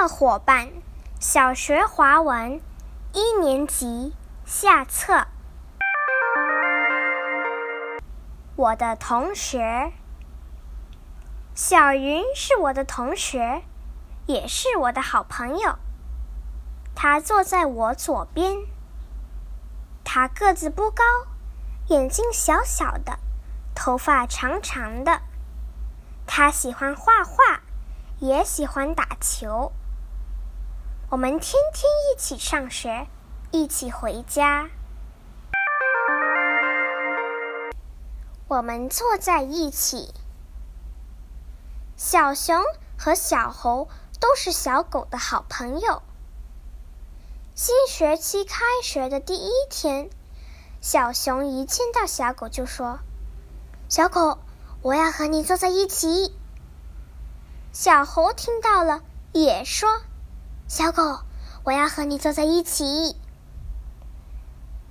[0.00, 0.68] 的伙伴，
[1.18, 2.60] 小学华文
[3.14, 5.26] 一年级下册。
[8.54, 9.92] 我的同学
[11.52, 13.64] 小云是我的同学，
[14.26, 15.76] 也是我的好朋友。
[16.94, 18.56] 他坐在我左边。
[20.04, 21.02] 他个子不高，
[21.88, 23.18] 眼睛小小的，
[23.74, 25.22] 头发长长的。
[26.24, 27.62] 他喜欢画画。
[28.20, 29.70] 也喜欢打球。
[31.10, 33.06] 我们天天一起上学，
[33.50, 34.68] 一起回家。
[38.46, 40.12] 我们坐在一起。
[41.96, 42.62] 小熊
[42.98, 43.88] 和小猴
[44.20, 46.02] 都是小狗的好朋友。
[47.54, 50.10] 新学期开学的第一天，
[50.82, 52.98] 小熊一见到小狗就说
[53.88, 54.38] ：“小狗，
[54.82, 56.36] 我要和你坐在一起。”
[57.72, 59.00] 小猴听到了，
[59.32, 59.88] 也说
[60.68, 61.20] ：“小狗，
[61.64, 63.16] 我要和你坐在一起。”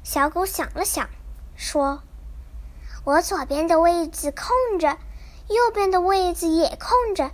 [0.04, 1.08] 小狗想了想，
[1.56, 2.02] 说
[3.06, 4.98] ：“我左边的位置空着，
[5.48, 7.30] 右边的位置也空着，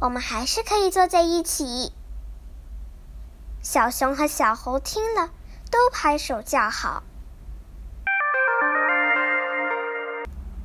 [0.00, 1.92] 我们还是可以坐在一起。”
[3.62, 5.30] 小熊和小猴听了，
[5.70, 7.04] 都拍手叫好。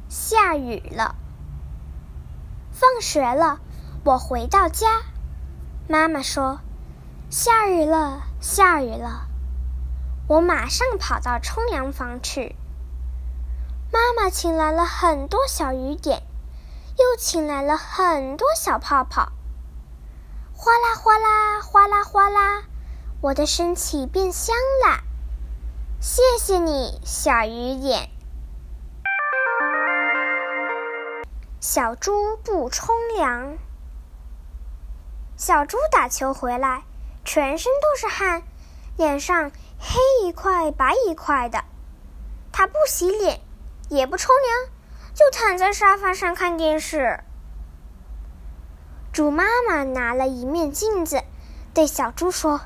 [0.09, 1.16] 下雨了，
[2.71, 3.59] 放学了。
[4.03, 5.03] 我回到家，
[5.88, 6.61] 妈妈说
[7.30, 9.27] ：“下雨了，下雨了。”
[10.27, 12.55] 我马上跑到冲凉房去。
[13.91, 16.23] 妈妈请来了很多小雨点，
[16.97, 19.31] 又请来了很多小泡泡。
[20.53, 22.63] 哗啦哗啦，哗啦哗啦，
[23.21, 24.55] 我的身体变香
[24.86, 25.03] 了。
[25.99, 28.09] 谢谢你，小雨点。
[31.59, 33.58] 小猪不冲凉。
[35.36, 36.83] 小猪打球回来，
[37.31, 38.41] 全身都是汗，
[38.97, 41.63] 脸上黑一块白一块的。
[42.52, 43.39] 他不洗脸，
[43.87, 44.71] 也不冲凉，
[45.14, 47.20] 就躺在沙发上看电视。
[49.14, 51.21] 猪妈妈拿了一面镜子，
[51.71, 52.61] 对小猪说：“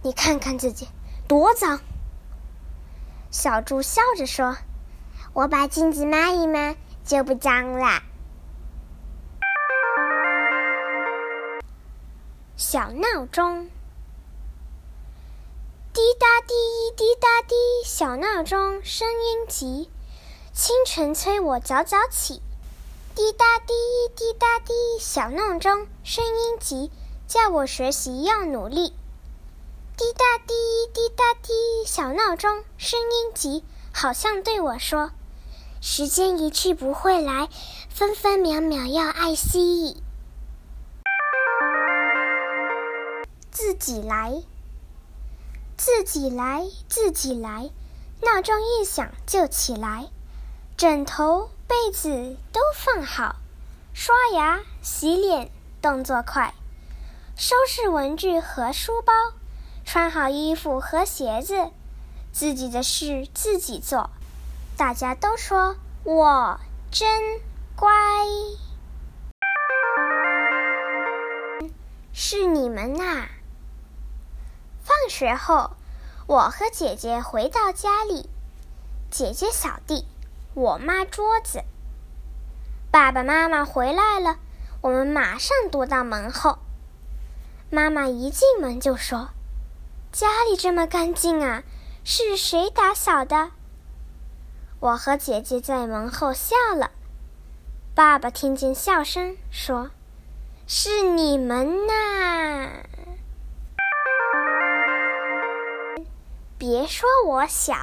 [0.00, 0.88] 你看看自己
[1.28, 1.80] 多脏。”
[3.30, 4.56] 小猪笑着说
[5.34, 8.02] ：“我把镜子抹一抹，就不脏了。”
[12.56, 13.68] 小闹钟，
[15.94, 16.54] 滴答滴，
[16.96, 19.88] 滴答滴，小闹钟声音急，
[20.52, 22.42] 清晨催我早早起。
[23.14, 23.72] 滴答滴，
[24.16, 26.90] 滴答滴，小闹钟声音急，
[27.28, 28.92] 叫我学习要努力。
[29.96, 30.52] 滴答滴，
[30.92, 31.52] 滴答滴，
[31.86, 33.62] 小闹钟声音急，
[33.92, 35.12] 好像对我说
[35.80, 37.48] ：“时间一去不会来，
[37.88, 40.02] 分分秒秒要爱惜。”
[43.52, 44.42] 自己来，
[45.84, 47.68] 自己来，自己来。
[48.22, 50.08] 闹钟一响就起来，
[50.78, 53.36] 枕头、被子都放好，
[53.92, 55.50] 刷牙、洗脸，
[55.82, 56.54] 动作快。
[57.36, 59.12] 收拾文具和书包，
[59.84, 61.68] 穿好衣服和鞋子，
[62.32, 64.08] 自己的事自己做。
[64.78, 66.58] 大家都说我
[66.90, 67.06] 真
[67.76, 67.90] 乖，
[72.14, 73.28] 是你们呐。
[74.84, 75.70] 放学后，
[76.26, 78.28] 我和姐姐回到家里，
[79.10, 80.06] 姐姐扫地，
[80.52, 81.62] 我抹桌子。
[82.90, 84.36] 爸爸妈妈回来了，
[84.82, 86.58] 我们马上躲到门后。
[87.70, 89.30] 妈妈一进门就说
[90.12, 91.62] ：“家里这么干净啊，
[92.04, 93.52] 是谁打扫的？”
[94.80, 96.90] 我和姐姐在门后笑了。
[97.94, 99.90] 爸爸听见笑声，说
[100.68, 102.68] ：“是你们呐。”
[106.56, 107.74] 别说我小，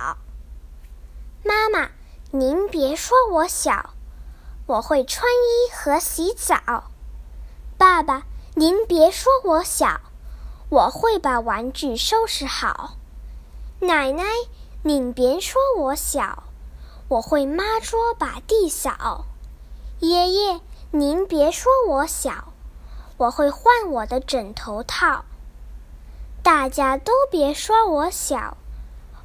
[1.44, 1.90] 妈妈，
[2.32, 3.90] 您别说我小，
[4.66, 6.86] 我会穿衣和洗澡。
[7.78, 8.24] 爸爸，
[8.56, 10.00] 您别说我小，
[10.70, 12.96] 我会把玩具收拾好。
[13.82, 14.24] 奶奶，
[14.84, 16.44] 您别说我小，
[17.10, 19.26] 我会抹桌把地扫。
[20.00, 20.62] 爷爷，
[20.92, 22.54] 您别说我小，
[23.18, 25.26] 我会换我的枕头套。
[26.42, 28.58] 大家都别说我小。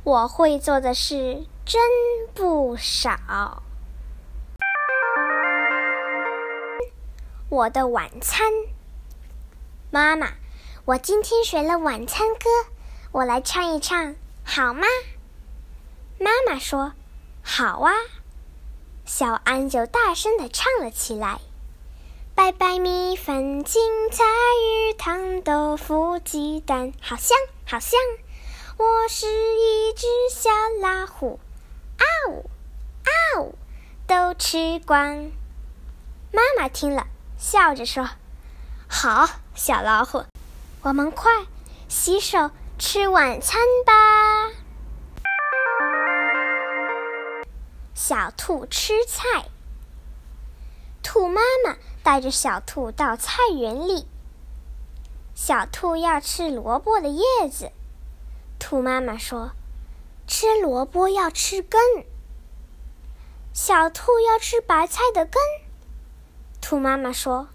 [0.07, 1.83] 我会做的事真
[2.33, 3.65] 不少。
[7.49, 8.47] 我的晚餐，
[9.91, 10.35] 妈妈，
[10.85, 12.71] 我今天学了晚餐歌，
[13.11, 14.15] 我来唱一唱
[14.45, 14.87] 好吗？
[16.21, 16.93] 妈妈说
[17.43, 17.93] ：“好啊。”
[19.05, 21.41] 小安就大声的唱了起来
[22.33, 23.83] ：“白白米粉、青
[24.13, 24.23] 菜
[24.63, 27.37] 鱼汤、豆腐鸡蛋，好香
[27.67, 27.99] 好香！
[28.79, 30.51] 我是一只小
[30.83, 31.41] 老虎，
[31.97, 32.51] 啊呜
[33.05, 33.55] 啊呜，
[34.07, 35.31] 都吃光。
[36.31, 37.07] 妈妈听了，
[37.39, 38.07] 笑着说
[38.87, 40.25] ：“好，小老虎，
[40.83, 41.47] 我们快
[41.89, 44.53] 洗手吃晚餐吧。”
[47.95, 49.49] 小兔吃菜，
[51.03, 54.07] 兔妈妈带着小兔到菜园里。
[55.35, 57.73] 小兔要吃萝卜的叶子，
[58.59, 59.53] 兔妈妈说
[60.27, 61.81] ：“吃萝卜要吃根。”
[63.53, 65.41] 小兔要吃白菜的根，
[66.61, 67.49] 兔妈妈说：“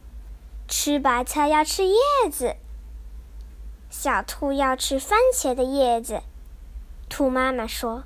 [0.68, 1.96] 吃白菜要吃叶
[2.32, 2.56] 子。”
[3.90, 6.22] 小兔要吃番茄的叶子，
[7.10, 8.04] 兔妈妈说：“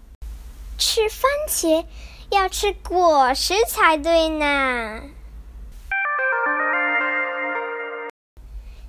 [0.77, 1.85] 吃番茄。”
[2.31, 5.03] 要吃果实才对呢。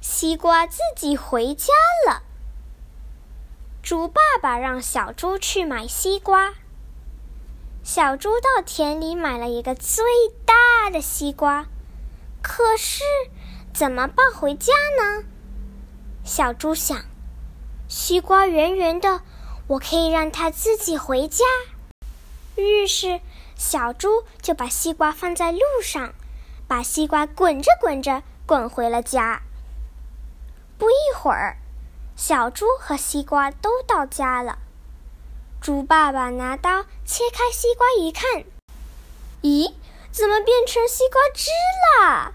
[0.01, 1.67] 西瓜自己回家
[2.09, 2.23] 了。
[3.87, 6.55] 猪爸爸让小猪去买西瓜。
[7.85, 10.05] 小猪到田里买了一个最
[10.45, 11.67] 大的西瓜，
[12.43, 13.05] 可是
[13.73, 15.23] 怎么抱回家呢？
[16.25, 17.05] 小猪想，
[17.87, 19.21] 西瓜圆圆的，
[19.69, 21.45] 我可以让它自己回家。
[22.57, 23.21] 于是，
[23.55, 26.13] 小猪就把西瓜放在路上，
[26.67, 29.43] 把西瓜滚着滚着滚回了家。
[30.77, 31.59] 不一会儿，
[32.17, 34.59] 小猪和西瓜都到家了。
[35.61, 38.45] 猪爸爸拿刀切开西瓜一看，
[39.43, 39.75] 咦，
[40.11, 41.51] 怎么变成西瓜汁
[42.01, 42.33] 了？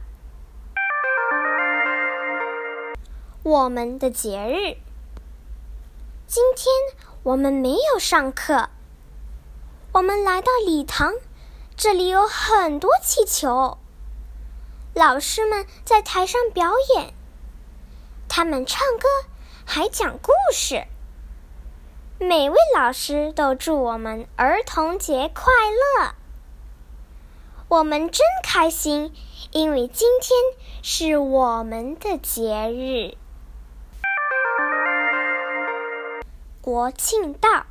[3.42, 4.78] 我们的节日，
[6.28, 6.68] 今天
[7.24, 8.70] 我们没有上课。
[9.94, 11.16] 我们来到礼堂，
[11.76, 13.80] 这里有很多气球。
[14.94, 17.16] 老师们在台上表演，
[18.30, 19.08] 他们唱歌，
[19.66, 20.86] 还讲故事。
[22.20, 26.14] 每位老师都祝我们儿童节快乐。
[27.68, 29.14] 我们真开心，
[29.52, 30.38] 因为今天
[30.84, 33.18] 是我们的节日——
[36.62, 37.66] 国庆到。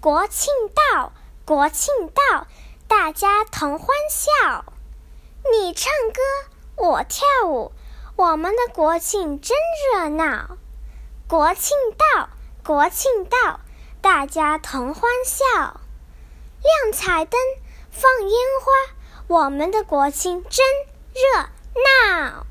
[0.00, 1.12] 国庆到，
[1.44, 2.46] 国庆到，
[2.88, 4.64] 大家同欢笑。
[5.50, 6.20] 你唱歌，
[6.76, 7.72] 我跳舞，
[8.22, 10.56] 我们的国庆真热闹。
[11.26, 12.28] 国庆到，
[12.64, 13.58] 国庆到，
[14.00, 15.44] 大家同欢笑。
[16.62, 17.40] 亮彩灯，
[17.90, 18.94] 放烟花，
[19.26, 20.64] 我们的国庆真
[21.12, 21.48] 热
[22.20, 22.46] 闹。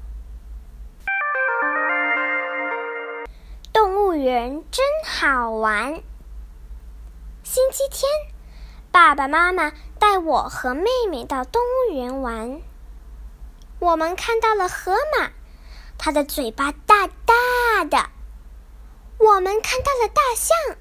[3.72, 6.04] 动物园真好玩。
[7.46, 8.12] 星期天，
[8.92, 12.62] 爸爸妈妈带我和妹妹到动物园玩。
[13.80, 15.32] 我们看到了河马，
[16.04, 18.10] 它的嘴巴大大的；
[19.20, 20.78] 我们看到了大象，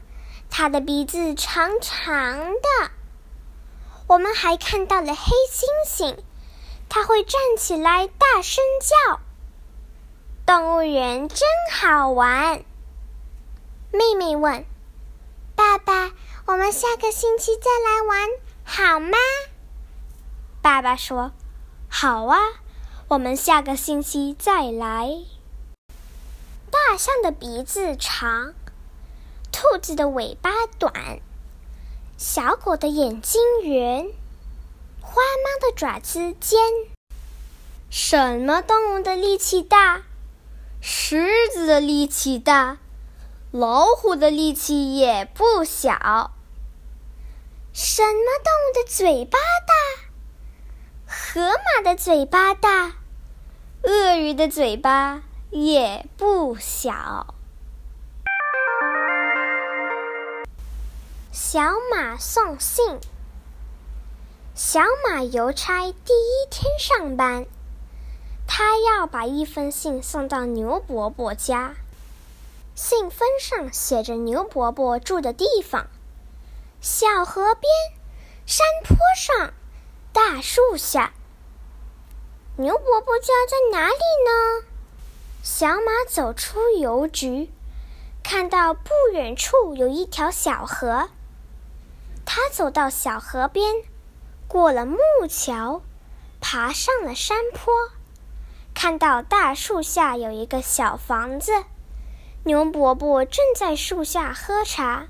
[0.48, 2.90] 它的鼻子长长的；
[4.06, 6.16] 我们还看到了黑猩猩，
[6.88, 9.20] 它会站起来大声叫。
[10.46, 12.64] 动物园真好玩。
[13.92, 14.64] 妹妹问
[15.54, 16.12] ：“爸爸。”
[16.46, 18.28] 我们下个星期再来玩
[18.64, 19.18] 好吗？
[20.62, 21.32] 爸爸说
[21.88, 22.38] ：“好啊，
[23.10, 25.24] 我们下个星期再来。”
[26.70, 28.54] 大象的鼻子长，
[29.50, 31.18] 兔子的尾巴短，
[32.16, 34.12] 小狗的眼睛圆，
[35.00, 36.60] 花猫的爪子尖。
[37.90, 40.02] 什么动物的力气大？
[40.80, 42.78] 狮子的力气大，
[43.50, 46.30] 老虎的力气也不小。
[47.72, 49.74] 什么动物的嘴巴大？
[51.12, 52.92] 河马的嘴巴大，
[53.82, 57.34] 鳄鱼的嘴巴也不小。
[61.32, 63.00] 小马送信。
[64.54, 67.46] 小马邮差第一天上班，
[68.46, 71.74] 他要把一封信送到牛伯伯家。
[72.74, 75.86] 信封上写着牛伯伯住的地方。
[76.82, 77.72] 小河边，
[78.44, 79.54] 山坡上，
[80.12, 81.14] 大树下。
[82.60, 84.66] 牛伯伯家在哪里呢？
[85.42, 87.50] 小马走出邮局，
[88.22, 91.08] 看到不远处有一条小河。
[92.26, 93.76] 他走到小河边，
[94.46, 95.80] 过了木桥，
[96.38, 97.72] 爬上了山坡，
[98.74, 101.64] 看到大树下有一个小房子。
[102.44, 105.06] 牛伯伯正在树下喝茶。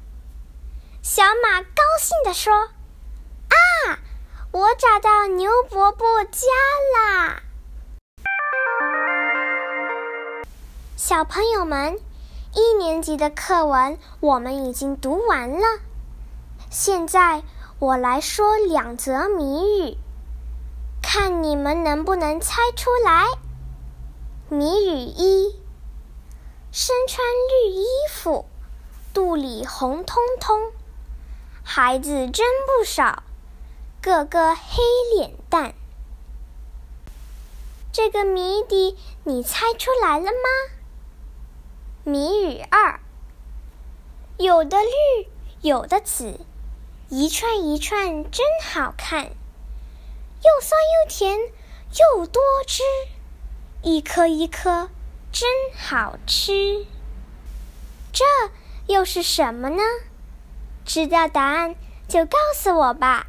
[1.03, 2.69] 小马高兴地说：“，
[4.53, 6.49] 我找到牛伯伯家
[6.97, 7.43] 啦
[10.97, 12.01] 小朋友们
[12.53, 15.79] 一年级的课文我们已经读完了。
[16.69, 17.45] 现在
[17.79, 19.97] 我来说两则谜语
[21.01, 23.27] 看你们能不能猜出来。
[24.49, 25.61] 谜语一
[26.73, 28.47] 身穿绿衣服
[29.15, 30.73] 肚里红彤彤
[31.63, 33.23] 孩子真不少。
[34.03, 34.83] 个个黑
[35.15, 35.75] 脸蛋。
[37.93, 40.49] 这个谜底你猜出来了吗？
[42.05, 42.99] 谜语二：
[44.39, 45.29] 有的绿，
[45.61, 46.41] 有的紫，
[47.11, 51.39] 一串一串真好看，又酸又甜
[52.17, 52.83] 又多汁，
[53.83, 54.89] 一颗一颗
[55.31, 56.87] 真好吃。
[58.15, 58.25] 这
[58.87, 59.83] 又是什么呢？
[60.87, 61.77] 知道答案
[62.09, 63.27] 就告诉我吧。